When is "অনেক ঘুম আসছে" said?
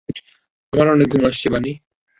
0.87-1.47